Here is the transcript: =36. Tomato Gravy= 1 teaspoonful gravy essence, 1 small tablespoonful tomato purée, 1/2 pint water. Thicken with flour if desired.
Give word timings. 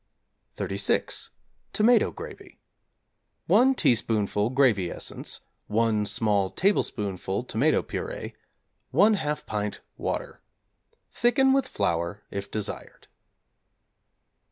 =36. 0.57 1.29
Tomato 1.73 2.09
Gravy= 2.09 2.59
1 3.45 3.75
teaspoonful 3.75 4.49
gravy 4.49 4.89
essence, 4.89 5.41
1 5.67 6.07
small 6.07 6.49
tablespoonful 6.49 7.43
tomato 7.43 7.83
purée, 7.83 8.33
1/2 8.91 9.45
pint 9.45 9.81
water. 9.97 10.39
Thicken 11.11 11.53
with 11.53 11.67
flour 11.67 12.23
if 12.31 12.49
desired. 12.49 13.09